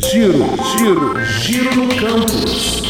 Giro, 0.00 0.44
giro, 0.76 1.24
giro 1.24 1.74
no 1.74 1.88
campus. 1.96 2.82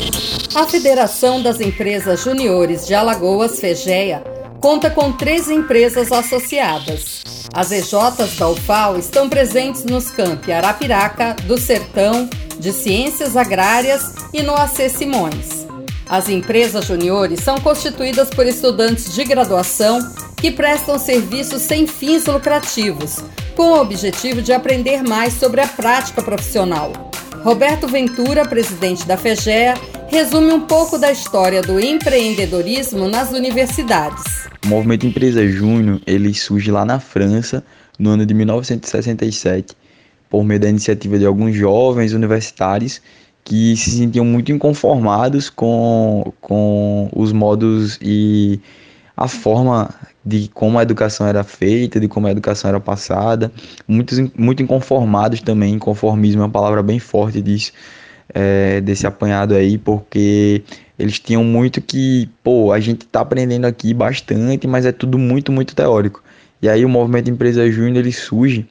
A 0.54 0.66
Federação 0.66 1.40
das 1.42 1.60
Empresas 1.60 2.22
Juniores 2.22 2.86
de 2.86 2.94
Alagoas, 2.94 3.60
FEGEA, 3.60 4.22
conta 4.60 4.90
com 4.90 5.12
três 5.12 5.48
empresas 5.48 6.10
associadas. 6.10 7.22
As 7.54 7.70
EJs 7.70 8.36
da 8.38 8.48
UFAL 8.48 8.98
estão 8.98 9.28
presentes 9.28 9.84
nos 9.84 10.10
campi 10.10 10.52
Arapiraca, 10.52 11.36
do 11.44 11.56
Sertão, 11.58 12.28
de 12.59 12.72
Ciências 12.72 13.37
Agrárias 13.37 14.15
e 14.33 14.43
no 14.43 14.54
AC 14.54 14.88
Simões. 14.90 15.67
As 16.09 16.29
empresas 16.29 16.87
juniores 16.87 17.41
são 17.41 17.59
constituídas 17.59 18.31
por 18.31 18.47
estudantes 18.47 19.15
de 19.15 19.25
graduação 19.25 19.99
que 20.37 20.51
prestam 20.51 20.99
serviços 20.99 21.63
sem 21.63 21.87
fins 21.87 22.27
lucrativos, 22.27 23.23
com 23.55 23.73
o 23.73 23.80
objetivo 23.80 24.43
de 24.43 24.53
aprender 24.53 25.03
mais 25.03 25.35
sobre 25.35 25.61
a 25.61 25.66
prática 25.66 26.23
profissional. 26.23 26.93
Roberto 27.43 27.89
Ventura, 27.89 28.46
presidente 28.46 29.07
da 29.07 29.17
FEGEA, 29.17 29.75
resume 30.08 30.53
um 30.53 30.61
pouco 30.61 30.99
da 30.99 31.11
história 31.11 31.61
do 31.63 31.80
empreendedorismo 31.80 33.08
nas 33.08 33.32
universidades. 33.32 34.22
O 34.64 34.68
movimento 34.68 35.06
Empresa 35.06 35.46
Júnior, 35.48 36.00
ele 36.06 36.32
surge 36.34 36.70
lá 36.70 36.84
na 36.84 37.00
França, 37.00 37.64
no 37.98 38.10
ano 38.10 38.24
de 38.24 38.32
1967, 38.32 39.74
por 40.30 40.44
meio 40.44 40.60
da 40.60 40.69
iniciativa 40.69 41.19
de 41.19 41.27
alguns 41.27 41.56
jovens 41.56 42.12
universitários 42.12 43.00
que 43.44 43.77
se 43.77 43.91
sentiam 43.91 44.24
muito 44.24 44.52
inconformados 44.52 45.50
com, 45.50 46.32
com 46.41 47.10
os 47.14 47.32
modos 47.32 47.98
e 48.00 48.60
a 49.16 49.27
forma 49.27 49.92
de 50.24 50.48
como 50.54 50.78
a 50.78 50.82
educação 50.82 51.26
era 51.26 51.42
feita, 51.42 51.98
de 51.98 52.08
como 52.08 52.26
a 52.26 52.30
educação 52.30 52.68
era 52.68 52.78
passada, 52.78 53.50
muitos, 53.88 54.18
muito 54.36 54.62
inconformados 54.62 55.40
também, 55.40 55.74
inconformismo 55.74 56.42
é 56.42 56.44
uma 56.44 56.50
palavra 56.50 56.82
bem 56.82 56.98
forte 56.98 57.42
disso, 57.42 57.72
é, 58.32 58.80
desse 58.80 59.06
apanhado 59.06 59.54
aí, 59.54 59.77
porque 59.77 60.62
eles 60.98 61.19
tinham 61.19 61.42
muito 61.42 61.80
que, 61.80 62.28
pô, 62.42 62.72
a 62.72 62.78
gente 62.78 63.05
tá 63.06 63.20
aprendendo 63.20 63.64
aqui 63.64 63.92
bastante, 63.92 64.66
mas 64.66 64.86
é 64.86 64.92
tudo 64.92 65.19
muito, 65.19 65.50
muito 65.50 65.74
teórico. 65.74 66.22
E 66.60 66.69
aí 66.69 66.84
o 66.84 66.88
movimento 66.88 67.28
Empresa 67.28 67.69
Júnior 67.70 67.97
ele 67.97 68.12
surge 68.12 68.69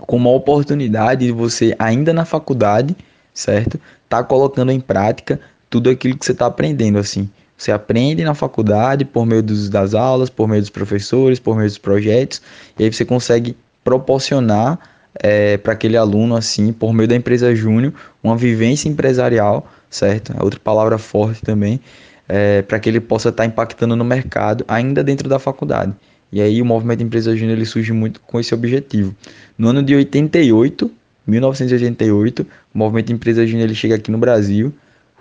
com 0.00 0.16
uma 0.16 0.30
oportunidade 0.30 1.24
de 1.26 1.32
você, 1.32 1.74
ainda 1.78 2.12
na 2.12 2.24
faculdade, 2.24 2.96
certo? 3.32 3.80
Tá 4.08 4.24
colocando 4.24 4.72
em 4.72 4.80
prática 4.80 5.38
tudo 5.70 5.88
aquilo 5.88 6.18
que 6.18 6.24
você 6.24 6.32
está 6.32 6.46
aprendendo, 6.46 6.98
assim. 6.98 7.30
Você 7.56 7.70
aprende 7.70 8.24
na 8.24 8.34
faculdade 8.34 9.04
por 9.04 9.24
meio 9.24 9.42
dos, 9.42 9.68
das 9.68 9.94
aulas, 9.94 10.28
por 10.28 10.48
meio 10.48 10.60
dos 10.60 10.70
professores, 10.70 11.38
por 11.38 11.56
meio 11.56 11.68
dos 11.68 11.78
projetos, 11.78 12.42
e 12.78 12.84
aí 12.84 12.92
você 12.92 13.04
consegue 13.04 13.56
proporcionar 13.82 14.78
é, 15.22 15.56
para 15.56 15.72
aquele 15.72 15.96
aluno, 15.96 16.36
assim, 16.36 16.72
por 16.72 16.92
meio 16.92 17.08
da 17.08 17.14
empresa 17.14 17.54
júnior, 17.54 17.92
uma 18.22 18.36
vivência 18.36 18.88
empresarial, 18.88 19.66
certo? 19.88 20.32
É 20.36 20.42
outra 20.42 20.58
palavra 20.58 20.98
forte 20.98 21.42
também, 21.42 21.80
é, 22.28 22.62
para 22.62 22.78
que 22.80 22.88
ele 22.88 23.00
possa 23.00 23.28
estar 23.28 23.44
tá 23.44 23.46
impactando 23.46 23.94
no 23.94 24.04
mercado 24.04 24.64
ainda 24.66 25.04
dentro 25.04 25.28
da 25.28 25.38
faculdade. 25.38 25.94
E 26.32 26.40
aí 26.40 26.60
o 26.60 26.64
movimento 26.64 27.02
Empresa 27.02 27.36
Júnior 27.36 27.56
ele 27.56 27.66
surge 27.66 27.92
muito 27.92 28.20
com 28.20 28.40
esse 28.40 28.52
objetivo. 28.52 29.14
No 29.56 29.68
ano 29.68 29.82
de 29.82 29.94
88, 29.94 30.90
1988, 31.26 32.42
o 32.74 32.78
movimento 32.78 33.12
Empresa 33.12 33.46
Júnior 33.46 33.66
ele 33.66 33.74
chega 33.74 33.94
aqui 33.94 34.10
no 34.10 34.18
Brasil, 34.18 34.74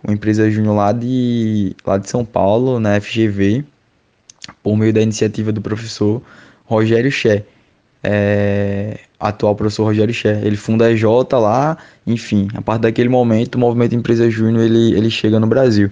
uma 0.04 0.14
empresa 0.14 0.50
júnior 0.52 0.76
lá 0.76 0.92
de, 0.92 1.76
lá 1.86 1.98
de 1.98 2.10
São 2.10 2.26
Paulo, 2.26 2.80
na 2.80 3.00
FGV, 3.00 3.64
por 4.62 4.76
meio 4.76 4.92
da 4.92 5.02
iniciativa 5.02 5.52
do 5.52 5.62
professor 5.62 6.22
Rogério 6.66 7.12
Ché, 7.12 7.46
é, 8.04 9.00
atual 9.20 9.56
professor 9.56 9.86
Rogério 9.86 10.14
Ché. 10.14 10.42
Ele 10.44 10.58
funda 10.58 10.86
a 10.86 10.92
EJ 10.92 11.06
lá, 11.34 11.78
enfim, 12.06 12.50
a 12.54 12.62
partir 12.62 12.82
daquele 12.82 13.10
momento 13.10 13.56
o 13.56 13.60
movimento 13.60 13.96
Empresa 13.96 14.30
Júnior 14.30 14.64
ele, 14.64 14.94
ele 14.96 15.10
chega 15.10 15.40
no 15.40 15.48
Brasil. 15.48 15.90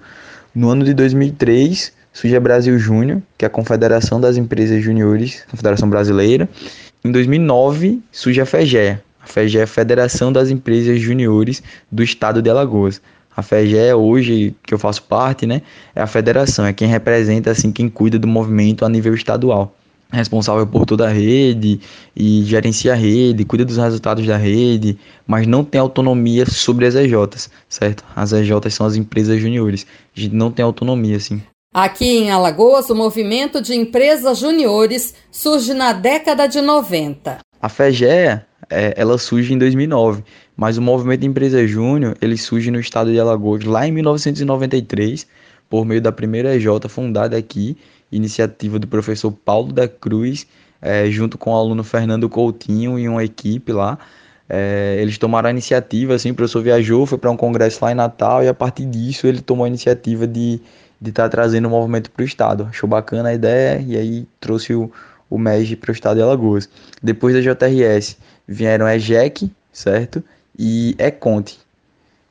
No 0.54 0.70
ano 0.70 0.84
de 0.84 0.94
2003 0.94 1.94
surge 2.12 2.36
a 2.36 2.40
Brasil 2.40 2.78
Júnior, 2.78 3.22
que 3.38 3.46
é 3.46 3.48
a 3.48 3.50
Confederação 3.50 4.20
das 4.20 4.36
Empresas 4.36 4.84
Júniores, 4.84 5.46
Confederação 5.50 5.90
Brasileira. 5.90 6.50
Em 7.06 7.12
2009 7.12 8.02
surge 8.12 8.42
a 8.42 8.46
FEGEA, 8.46 9.02
a 9.24 9.28
FEGE 9.28 9.60
é 9.60 9.64
a 9.64 9.68
Federação 9.68 10.34
das 10.34 10.50
Empresas 10.50 11.00
Juniores 11.00 11.62
do 11.92 12.04
Estado 12.04 12.42
de 12.42 12.50
Alagoas. 12.50 13.02
A 13.36 13.42
FEGE 13.42 13.78
é 13.78 13.96
hoje, 13.96 14.56
que 14.64 14.74
eu 14.74 14.80
faço 14.80 15.04
parte, 15.04 15.48
né, 15.48 15.62
é 15.96 16.02
a 16.02 16.08
federação, 16.08 16.66
é 16.66 16.74
quem 16.74 16.88
representa, 16.88 17.52
assim, 17.52 17.72
quem 17.72 17.90
cuida 17.90 18.20
do 18.20 18.28
movimento 18.28 18.84
a 18.84 18.90
nível 18.90 19.14
estadual. 19.14 19.74
É 20.12 20.18
responsável 20.18 20.68
por 20.68 20.86
toda 20.86 21.08
a 21.08 21.10
rede 21.10 21.80
e 22.14 22.44
gerencia 22.44 22.92
a 22.92 22.96
rede, 22.96 23.46
cuida 23.46 23.64
dos 23.64 23.78
resultados 23.78 24.28
da 24.28 24.36
rede, 24.36 24.98
mas 25.26 25.48
não 25.48 25.64
tem 25.64 25.80
autonomia 25.80 26.46
sobre 26.46 26.86
as 26.86 26.96
EJs, 26.96 27.50
certo? 27.70 28.04
As 28.14 28.34
EJs 28.34 28.74
são 28.74 28.86
as 28.86 28.98
empresas 28.98 29.40
juniores. 29.40 29.88
A 30.16 30.20
gente 30.20 30.36
não 30.36 30.52
tem 30.52 30.66
autonomia, 30.66 31.16
assim. 31.16 31.42
Aqui 31.74 32.06
em 32.06 32.30
Alagoas, 32.30 32.90
o 32.90 32.96
movimento 32.96 33.62
de 33.62 33.74
empresas 33.74 34.40
juniores 34.40 35.16
surge 35.32 35.74
na 35.74 35.94
década 35.94 36.46
de 36.46 36.60
90. 36.60 37.38
A 37.62 37.70
FEGEA 37.70 38.46
é, 38.72 38.94
ela 38.96 39.18
surge 39.18 39.54
em 39.54 39.58
2009, 39.58 40.24
mas 40.56 40.78
o 40.78 40.82
movimento 40.82 41.26
Empresa 41.26 41.68
Júnior 41.68 42.18
ele 42.22 42.38
surge 42.38 42.72
no 42.72 42.80
estado 42.80 43.12
de 43.12 43.20
Alagoas 43.20 43.66
lá 43.66 43.86
em 43.86 43.92
1993 43.92 45.28
por 45.70 45.86
meio 45.86 46.02
da 46.02 46.12
primeira 46.12 46.56
EJ 46.56 46.68
fundada 46.90 47.38
aqui, 47.38 47.78
iniciativa 48.12 48.80
do 48.80 48.88
professor 48.88 49.32
Paulo 49.32 49.72
da 49.72 49.88
Cruz, 49.88 50.48
é, 50.82 51.10
junto 51.10 51.38
com 51.38 51.52
o 51.52 51.56
aluno 51.56 51.84
Fernando 51.84 52.28
Coutinho 52.30 52.98
e 52.98 53.08
uma 53.08 53.24
equipe 53.24 53.72
lá. 53.72 53.98
É, 54.50 54.98
eles 55.00 55.18
tomaram 55.18 55.48
a 55.48 55.52
iniciativa, 55.52 56.16
assim, 56.16 56.32
o 56.32 56.36
professor 56.36 56.62
viajou, 56.62 57.06
foi 57.06 57.18
para 57.18 57.32
um 57.32 57.38
congresso 57.38 57.84
lá 57.84 57.92
em 57.92 57.96
Natal 57.96 58.44
e 58.44 58.48
a 58.48 58.54
partir 58.54 58.86
disso 58.86 59.28
ele 59.28 59.42
tomou 59.42 59.64
a 59.66 59.68
iniciativa 59.68 60.28
de 60.28 60.60
estar 61.02 61.24
tá 61.24 61.30
trazendo 61.30 61.68
o 61.68 61.72
movimento 61.72 62.12
para 62.12 62.24
o 62.24 62.26
estado. 62.26 62.68
Achou 62.70 62.90
bacana 62.90 63.30
a 63.30 63.34
ideia 63.34 63.82
e 63.82 63.96
aí 63.96 64.28
trouxe 64.42 64.74
o, 64.74 64.92
o 65.32 65.40
MEG 65.40 65.78
para 65.78 65.90
o 65.90 65.94
estado 65.94 66.18
de 66.18 66.22
Alagoas. 66.22 66.70
Depois 67.02 67.34
da 67.34 67.42
JRS, 67.42 68.18
vieram 68.48 68.88
EJEC, 68.88 69.50
certo? 69.72 70.22
E 70.60 70.94
Econte. 71.00 71.58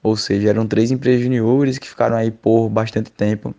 Ou 0.03 0.17
seja, 0.17 0.51
eram 0.51 0.67
três 0.67 0.91
empresas 0.91 1.23
juniores 1.23 1.79
que 1.79 1.89
ficaram 1.89 2.17
aí 2.17 2.31
por 2.31 2.69
bastante 2.69 3.11
tempo 3.11 3.55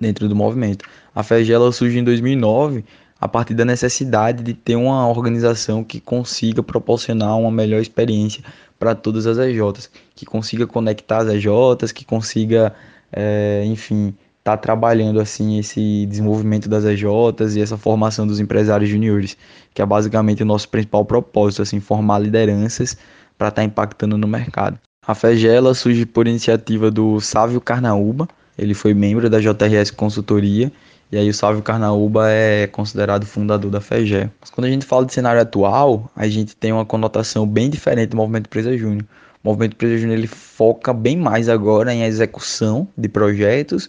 dentro 0.00 0.28
do 0.28 0.34
movimento. 0.34 0.84
A 1.14 1.22
FEGELA 1.22 1.70
surge 1.72 1.98
em 1.98 2.04
2009 2.04 2.84
a 3.20 3.28
partir 3.28 3.54
da 3.54 3.64
necessidade 3.64 4.42
de 4.42 4.52
ter 4.52 4.76
uma 4.76 5.08
organização 5.08 5.82
que 5.82 6.00
consiga 6.00 6.62
proporcionar 6.62 7.38
uma 7.38 7.50
melhor 7.50 7.80
experiência 7.80 8.42
para 8.78 8.94
todas 8.94 9.26
as 9.26 9.38
EJs, 9.38 9.90
que 10.14 10.26
consiga 10.26 10.66
conectar 10.66 11.18
as 11.18 11.28
EJs, 11.28 11.92
que 11.92 12.04
consiga, 12.04 12.74
é, 13.10 13.62
enfim, 13.64 14.14
está 14.46 14.56
trabalhando 14.56 15.18
assim 15.20 15.58
esse 15.58 16.06
desenvolvimento 16.06 16.68
das 16.68 16.84
EJs 16.84 17.56
e 17.56 17.60
essa 17.60 17.76
formação 17.76 18.24
dos 18.24 18.38
empresários 18.38 18.88
juniores, 18.88 19.36
que 19.74 19.82
é 19.82 19.86
basicamente 19.86 20.44
o 20.44 20.46
nosso 20.46 20.68
principal 20.68 21.04
propósito, 21.04 21.62
assim, 21.62 21.80
formar 21.80 22.20
lideranças 22.20 22.96
para 23.36 23.48
estar 23.48 23.62
tá 23.62 23.64
impactando 23.64 24.16
no 24.16 24.28
mercado. 24.28 24.78
A 25.04 25.16
FEGELA 25.16 25.74
surge 25.74 26.06
por 26.06 26.28
iniciativa 26.28 26.92
do 26.92 27.20
Sávio 27.20 27.60
Carnaúba, 27.60 28.28
ele 28.56 28.72
foi 28.72 28.94
membro 28.94 29.28
da 29.28 29.40
JRS 29.40 29.90
Consultoria, 29.90 30.70
e 31.10 31.18
aí 31.18 31.28
o 31.28 31.34
Sávio 31.34 31.62
Carnaúba 31.62 32.30
é 32.30 32.68
considerado 32.68 33.26
fundador 33.26 33.70
da 33.70 33.80
FEGE. 33.80 34.30
Mas 34.40 34.50
quando 34.50 34.66
a 34.66 34.70
gente 34.70 34.86
fala 34.86 35.06
de 35.06 35.12
cenário 35.12 35.40
atual, 35.40 36.10
a 36.14 36.26
gente 36.28 36.56
tem 36.56 36.72
uma 36.72 36.84
conotação 36.84 37.46
bem 37.46 37.68
diferente 37.68 38.10
do 38.10 38.16
Movimento 38.16 38.46
Empresa 38.46 38.76
Júnior. 38.76 39.04
O 39.42 39.48
Movimento 39.48 39.74
Empresa 39.74 39.98
Júnior 39.98 40.18
ele 40.18 40.26
foca 40.26 40.92
bem 40.92 41.16
mais 41.16 41.48
agora 41.48 41.94
em 41.94 42.02
execução 42.02 42.88
de 42.96 43.08
projetos 43.08 43.86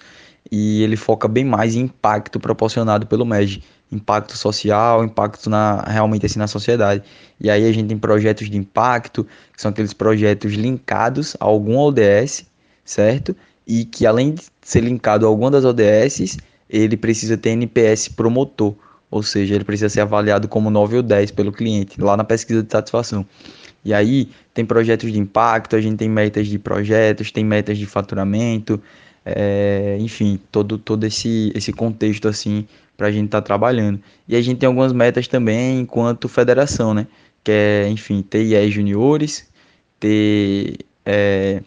e 0.51 0.83
ele 0.83 0.95
foca 0.95 1.27
bem 1.27 1.43
mais 1.43 1.75
em 1.75 1.81
impacto 1.81 2.39
proporcionado 2.39 3.05
pelo 3.05 3.25
MEG, 3.25 3.63
impacto 3.91 4.37
social, 4.37 5.03
impacto 5.03 5.49
na 5.49 5.81
realmente 5.81 6.25
assim 6.25 6.39
na 6.39 6.47
sociedade. 6.47 7.03
E 7.39 7.49
aí 7.49 7.67
a 7.67 7.71
gente 7.71 7.87
tem 7.87 7.97
projetos 7.97 8.49
de 8.49 8.57
impacto, 8.57 9.25
que 9.53 9.61
são 9.61 9.69
aqueles 9.69 9.93
projetos 9.93 10.53
linkados 10.53 11.35
a 11.39 11.45
algum 11.45 11.77
ODS, 11.77 12.45
certo? 12.83 13.35
E 13.65 13.85
que 13.85 14.05
além 14.05 14.33
de 14.33 14.43
ser 14.61 14.81
linkado 14.81 15.25
a 15.25 15.29
alguma 15.29 15.51
das 15.51 15.65
ODS, 15.65 16.37
ele 16.69 16.97
precisa 16.97 17.37
ter 17.37 17.51
NPS 17.51 18.09
promotor, 18.09 18.75
ou 19.09 19.23
seja, 19.23 19.55
ele 19.55 19.63
precisa 19.63 19.89
ser 19.89 20.01
avaliado 20.01 20.47
como 20.47 20.69
9 20.69 20.97
ou 20.97 21.03
10 21.03 21.31
pelo 21.31 21.51
cliente, 21.51 21.99
lá 21.99 22.17
na 22.17 22.23
pesquisa 22.23 22.61
de 22.61 22.71
satisfação. 22.71 23.25
E 23.85 23.93
aí 23.93 24.29
tem 24.53 24.65
projetos 24.65 25.11
de 25.11 25.19
impacto, 25.19 25.75
a 25.75 25.81
gente 25.81 25.97
tem 25.97 26.09
metas 26.09 26.47
de 26.47 26.59
projetos, 26.59 27.31
tem 27.31 27.45
metas 27.45 27.77
de 27.77 27.85
faturamento, 27.85 28.81
é, 29.35 29.97
enfim, 29.99 30.39
todo, 30.51 30.77
todo 30.77 31.03
esse, 31.05 31.51
esse 31.55 31.73
contexto 31.73 32.27
assim 32.27 32.67
para 32.95 33.07
a 33.07 33.11
gente 33.11 33.25
estar 33.25 33.41
tá 33.41 33.45
trabalhando. 33.45 33.99
E 34.27 34.35
a 34.35 34.41
gente 34.41 34.57
tem 34.57 34.67
algumas 34.67 34.93
metas 34.93 35.27
também 35.27 35.81
enquanto 35.81 36.27
federação, 36.27 36.93
né? 36.93 37.07
Que 37.43 37.51
é, 37.51 37.89
enfim, 37.89 38.21
ter 38.21 38.43
IEs 38.43 38.73
juniores, 38.73 39.47
ter 39.99 40.77
é, 41.05 41.61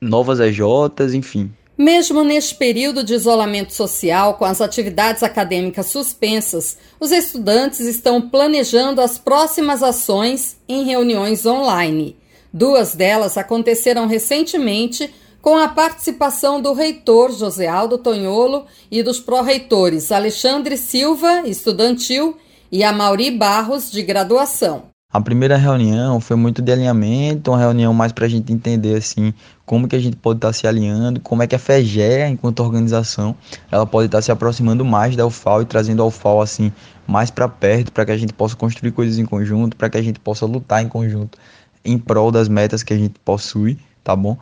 novas 0.00 0.40
EJs, 0.40 1.14
enfim. 1.14 1.52
Mesmo 1.76 2.22
neste 2.22 2.54
período 2.54 3.02
de 3.02 3.14
isolamento 3.14 3.72
social, 3.72 4.34
com 4.34 4.44
as 4.44 4.60
atividades 4.60 5.24
acadêmicas 5.24 5.86
suspensas, 5.86 6.78
os 7.00 7.10
estudantes 7.10 7.80
estão 7.80 8.20
planejando 8.20 9.00
as 9.00 9.18
próximas 9.18 9.82
ações 9.82 10.56
em 10.68 10.84
reuniões 10.84 11.44
online. 11.44 12.16
Duas 12.52 12.94
delas 12.94 13.36
aconteceram 13.36 14.06
recentemente 14.06 15.12
com 15.44 15.58
a 15.58 15.68
participação 15.68 16.58
do 16.58 16.72
reitor 16.72 17.30
José 17.30 17.68
Aldo 17.68 17.98
Tonholo 17.98 18.64
e 18.90 19.02
dos 19.02 19.20
pró-reitores 19.20 20.10
Alexandre 20.10 20.78
Silva, 20.78 21.42
estudantil, 21.46 22.38
e 22.72 22.82
Amauri 22.82 23.30
Barros, 23.30 23.92
de 23.92 24.02
graduação. 24.02 24.84
A 25.12 25.20
primeira 25.20 25.58
reunião 25.58 26.18
foi 26.18 26.34
muito 26.34 26.62
de 26.62 26.72
alinhamento, 26.72 27.50
uma 27.50 27.58
reunião 27.58 27.92
mais 27.92 28.10
para 28.10 28.24
a 28.24 28.28
gente 28.28 28.54
entender 28.54 28.96
assim 28.96 29.34
como 29.66 29.86
que 29.86 29.94
a 29.94 29.98
gente 29.98 30.16
pode 30.16 30.38
estar 30.38 30.48
tá 30.48 30.52
se 30.54 30.66
alinhando, 30.66 31.20
como 31.20 31.42
é 31.42 31.46
que 31.46 31.54
a 31.54 31.58
FEGEA, 31.58 32.26
enquanto 32.26 32.60
organização, 32.60 33.36
ela 33.70 33.84
pode 33.84 34.06
estar 34.06 34.18
tá 34.18 34.22
se 34.22 34.32
aproximando 34.32 34.82
mais 34.82 35.14
da 35.14 35.26
UFAL 35.26 35.60
e 35.60 35.66
trazendo 35.66 36.02
a 36.02 36.06
UFAL 36.06 36.40
assim 36.40 36.72
mais 37.06 37.30
para 37.30 37.46
perto, 37.50 37.92
para 37.92 38.06
que 38.06 38.12
a 38.12 38.16
gente 38.16 38.32
possa 38.32 38.56
construir 38.56 38.92
coisas 38.92 39.18
em 39.18 39.26
conjunto, 39.26 39.76
para 39.76 39.90
que 39.90 39.98
a 39.98 40.02
gente 40.02 40.18
possa 40.18 40.46
lutar 40.46 40.82
em 40.82 40.88
conjunto 40.88 41.38
em 41.84 41.98
prol 41.98 42.32
das 42.32 42.48
metas 42.48 42.82
que 42.82 42.94
a 42.94 42.98
gente 42.98 43.18
possui, 43.22 43.76
tá 44.02 44.16
bom? 44.16 44.38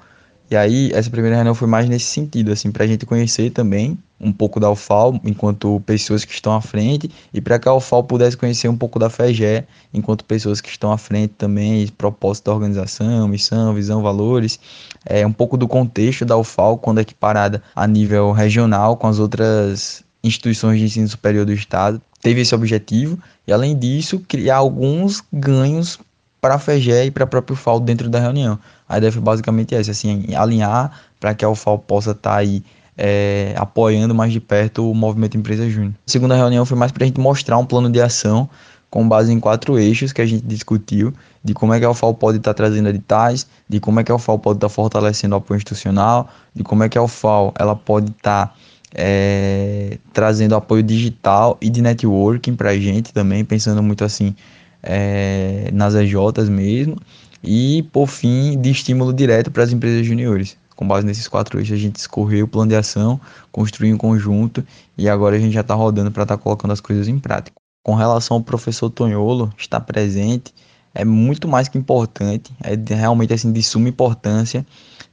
E 0.52 0.56
aí, 0.56 0.90
essa 0.92 1.08
primeira 1.08 1.36
reunião 1.36 1.54
foi 1.54 1.66
mais 1.66 1.88
nesse 1.88 2.04
sentido, 2.04 2.52
assim, 2.52 2.70
para 2.70 2.84
a 2.84 2.86
gente 2.86 3.06
conhecer 3.06 3.48
também 3.48 3.96
um 4.20 4.30
pouco 4.30 4.60
da 4.60 4.70
UFAL 4.70 5.18
enquanto 5.24 5.80
pessoas 5.86 6.26
que 6.26 6.32
estão 6.34 6.52
à 6.52 6.60
frente 6.60 7.10
e 7.32 7.40
para 7.40 7.58
que 7.58 7.66
a 7.66 7.72
UFAL 7.72 8.04
pudesse 8.04 8.36
conhecer 8.36 8.68
um 8.68 8.76
pouco 8.76 8.98
da 8.98 9.08
FEGE 9.08 9.64
enquanto 9.94 10.26
pessoas 10.26 10.60
que 10.60 10.68
estão 10.68 10.92
à 10.92 10.98
frente 10.98 11.32
também, 11.38 11.88
propósito 11.88 12.44
da 12.44 12.52
organização, 12.52 13.26
missão, 13.28 13.72
visão, 13.72 14.02
valores, 14.02 14.60
é 15.06 15.26
um 15.26 15.32
pouco 15.32 15.56
do 15.56 15.66
contexto 15.66 16.26
da 16.26 16.36
UFAL 16.36 16.76
quando 16.76 16.98
é 16.98 17.00
equiparada 17.00 17.62
a 17.74 17.86
nível 17.86 18.30
regional 18.30 18.98
com 18.98 19.06
as 19.06 19.18
outras 19.18 20.04
instituições 20.22 20.78
de 20.78 20.84
ensino 20.84 21.08
superior 21.08 21.46
do 21.46 21.54
estado. 21.54 21.98
Teve 22.20 22.42
esse 22.42 22.54
objetivo 22.54 23.18
e 23.46 23.54
além 23.54 23.74
disso, 23.74 24.20
criar 24.28 24.56
alguns 24.56 25.24
ganhos 25.32 25.98
para 26.42 26.56
a 26.56 26.58
FEGE 26.58 26.90
e 26.90 27.10
para 27.12 27.22
a 27.22 27.26
própria 27.26 27.54
UFAL 27.54 27.78
dentro 27.78 28.10
da 28.10 28.18
reunião. 28.18 28.58
A 28.88 28.98
ideia 28.98 29.12
foi 29.12 29.22
basicamente 29.22 29.76
essa, 29.76 29.92
assim, 29.92 30.34
alinhar 30.34 30.90
para 31.20 31.32
que 31.34 31.44
a 31.44 31.48
UFAL 31.48 31.78
possa 31.78 32.10
estar 32.10 32.32
tá 32.32 32.36
aí 32.36 32.64
é, 32.98 33.54
apoiando 33.56 34.12
mais 34.12 34.32
de 34.32 34.40
perto 34.40 34.90
o 34.90 34.92
movimento 34.92 35.36
Empresa 35.36 35.70
Júnior. 35.70 35.92
A 36.04 36.10
segunda 36.10 36.34
reunião 36.34 36.66
foi 36.66 36.76
mais 36.76 36.90
para 36.90 37.04
a 37.04 37.06
gente 37.06 37.20
mostrar 37.20 37.56
um 37.58 37.64
plano 37.64 37.88
de 37.88 38.02
ação 38.02 38.50
com 38.90 39.08
base 39.08 39.32
em 39.32 39.38
quatro 39.38 39.78
eixos 39.78 40.12
que 40.12 40.20
a 40.20 40.26
gente 40.26 40.44
discutiu, 40.44 41.14
de 41.44 41.54
como 41.54 41.72
é 41.72 41.78
que 41.78 41.84
a 41.84 41.90
UFAL 41.90 42.12
pode 42.12 42.38
estar 42.38 42.52
tá 42.52 42.54
trazendo 42.54 42.88
editais, 42.88 43.46
de 43.68 43.78
como 43.78 44.00
é 44.00 44.04
que 44.04 44.10
a 44.10 44.16
UFAL 44.16 44.38
pode 44.40 44.56
estar 44.56 44.68
tá 44.68 44.74
fortalecendo 44.74 45.36
o 45.36 45.38
apoio 45.38 45.58
institucional, 45.58 46.28
de 46.52 46.64
como 46.64 46.82
é 46.82 46.88
que 46.88 46.98
a 46.98 47.02
UFAL 47.02 47.54
ela 47.56 47.76
pode 47.76 48.10
estar 48.10 48.48
tá, 48.48 48.54
é, 48.96 49.96
trazendo 50.12 50.56
apoio 50.56 50.82
digital 50.82 51.56
e 51.60 51.70
de 51.70 51.80
networking 51.80 52.56
para 52.56 52.70
a 52.70 52.76
gente 52.76 53.12
também, 53.12 53.44
pensando 53.44 53.80
muito 53.80 54.04
assim 54.04 54.34
é, 54.82 55.70
nas 55.72 55.94
EJs 55.94 56.48
mesmo, 56.48 56.96
e 57.42 57.84
por 57.92 58.06
fim 58.06 58.60
de 58.60 58.70
estímulo 58.70 59.12
direto 59.12 59.50
para 59.50 59.64
as 59.64 59.72
empresas 59.72 60.06
juniores. 60.06 60.56
Com 60.76 60.86
base 60.86 61.06
nesses 61.06 61.28
quatro 61.28 61.58
eixos, 61.58 61.74
a 61.74 61.80
gente 61.80 61.96
escorreu 61.96 62.44
o 62.44 62.48
plano 62.48 62.70
de 62.70 62.76
ação, 62.76 63.20
construiu 63.50 63.94
um 63.94 63.98
conjunto 63.98 64.64
e 64.96 65.08
agora 65.08 65.36
a 65.36 65.38
gente 65.38 65.52
já 65.52 65.60
está 65.60 65.74
rodando 65.74 66.10
para 66.10 66.24
estar 66.24 66.36
tá 66.36 66.42
colocando 66.42 66.72
as 66.72 66.80
coisas 66.80 67.08
em 67.08 67.18
prática. 67.18 67.56
Com 67.84 67.94
relação 67.94 68.36
ao 68.36 68.42
professor 68.42 68.90
Tonholo 68.90 69.52
estar 69.56 69.80
presente, 69.80 70.54
é 70.94 71.04
muito 71.04 71.48
mais 71.48 71.68
que 71.68 71.78
importante, 71.78 72.52
é 72.62 72.94
realmente 72.94 73.32
assim 73.32 73.52
de 73.52 73.62
suma 73.62 73.88
importância 73.88 74.64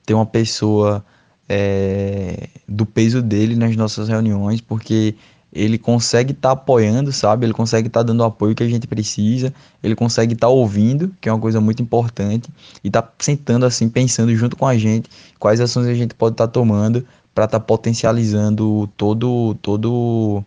ter 0.05 0.13
uma 0.13 0.25
pessoa 0.25 1.03
é, 1.47 2.49
do 2.67 2.85
peso 2.85 3.21
dele 3.21 3.55
nas 3.55 3.75
nossas 3.75 4.07
reuniões, 4.07 4.61
porque 4.61 5.15
ele 5.51 5.77
consegue 5.77 6.31
estar 6.31 6.49
tá 6.49 6.53
apoiando, 6.53 7.11
sabe? 7.11 7.45
Ele 7.45 7.53
consegue 7.53 7.87
estar 7.87 8.01
tá 8.01 8.03
dando 8.03 8.21
o 8.21 8.23
apoio 8.23 8.53
que 8.53 8.63
a 8.63 8.67
gente 8.67 8.87
precisa, 8.87 9.53
ele 9.81 9.95
consegue 9.95 10.33
estar 10.33 10.47
tá 10.47 10.51
ouvindo, 10.51 11.13
que 11.19 11.27
é 11.27 11.33
uma 11.33 11.39
coisa 11.39 11.59
muito 11.59 11.81
importante, 11.81 12.49
e 12.83 12.89
tá 12.89 13.07
sentando 13.17 13.65
assim, 13.65 13.89
pensando 13.89 14.35
junto 14.35 14.55
com 14.55 14.67
a 14.67 14.77
gente 14.77 15.09
quais 15.39 15.59
ações 15.59 15.87
a 15.87 15.93
gente 15.93 16.13
pode 16.13 16.33
estar 16.33 16.47
tá 16.47 16.53
tomando 16.53 17.05
para 17.33 17.45
estar 17.45 17.59
tá 17.59 17.65
potencializando 17.65 18.87
todo 18.95 19.55
todo 19.61 20.43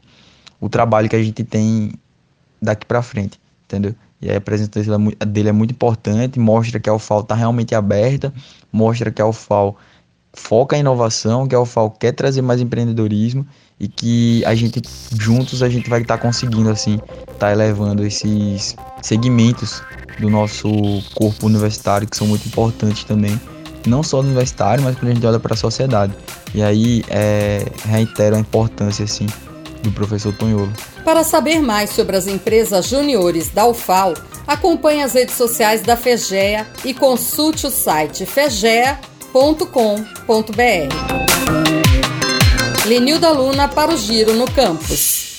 o 0.60 0.69
trabalho 0.69 1.08
que 1.08 1.16
a 1.16 1.22
gente 1.22 1.43
tem 1.43 1.93
daqui 2.60 2.87
para 2.87 3.02
frente, 3.02 3.40
entendeu? 3.64 3.94
E 4.20 4.31
a 4.31 4.40
presença 4.40 4.81
dele 5.26 5.48
é 5.48 5.52
muito 5.52 5.72
importante, 5.72 6.38
mostra 6.38 6.78
que 6.78 6.88
a 6.88 6.94
UFAL 6.94 7.20
está 7.22 7.34
realmente 7.34 7.75
aberta, 7.75 8.32
mostra 8.72 9.10
que 9.10 9.20
a 9.20 9.26
UFAL 9.26 9.76
foca 10.32 10.76
em 10.76 10.81
inovação, 10.81 11.48
que 11.48 11.56
a 11.56 11.60
UFAL 11.60 11.90
quer 11.90 12.12
trazer 12.12 12.40
mais 12.40 12.60
empreendedorismo 12.60 13.44
e 13.82 13.88
que 13.88 14.44
a 14.46 14.55
gente 14.55 14.81
juntos 15.19 15.61
a 15.62 15.69
gente 15.69 15.90
vai 15.90 16.00
estar 16.00 16.17
tá 16.17 16.23
conseguindo 16.23 16.70
assim 16.70 16.94
estar 16.94 17.34
tá 17.38 17.52
elevando 17.52 18.06
esses 18.06 18.76
segmentos 19.02 19.82
do 20.20 20.31
nosso 20.31 20.70
corpo 21.14 21.46
universitário 21.46 22.08
que 22.08 22.17
são 22.17 22.29
muito 22.29 22.46
importantes 22.46 23.02
também. 23.02 23.38
Não 23.84 24.05
só 24.05 24.19
no 24.23 24.29
universitário 24.29 24.84
mas 24.84 24.96
quando 24.96 25.11
a 25.11 25.14
gente 25.14 25.26
olha 25.26 25.40
para 25.40 25.55
a 25.55 25.56
sociedade. 25.56 26.12
E 26.55 26.62
aí 26.62 27.02
é, 27.08 27.67
reitero 27.84 28.37
a 28.37 28.38
importância 28.38 29.05
assim 29.05 29.26
do 29.82 29.90
professor 29.90 30.32
Tonholo. 30.32 30.73
Para 31.05 31.25
saber 31.25 31.61
mais 31.61 31.90
sobre 31.90 32.17
as 32.17 32.29
empresas 32.29 32.87
juniores 32.87 33.49
da 33.49 33.67
UFAL 33.67 34.14
acompanhe 34.46 35.02
as 35.02 35.14
redes 35.14 35.34
sociais 35.34 35.82
da 35.82 35.96
FEGEA 35.96 36.69
e 36.84 36.94
consulte 36.94 37.67
o 37.67 37.70
site 37.70 38.25
fegea.com.br 38.25 39.02
Lenilda 42.84 43.31
Luna 43.31 43.69
para 43.69 43.93
o 43.93 43.96
Giro 43.96 44.34
no 44.34 44.46
Campus. 44.50 45.31